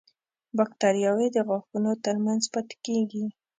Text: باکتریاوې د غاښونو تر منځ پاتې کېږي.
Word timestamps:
باکتریاوې 0.57 1.27
د 1.35 1.37
غاښونو 1.47 1.91
تر 2.05 2.15
منځ 2.25 2.43
پاتې 2.53 2.75
کېږي. 2.85 3.25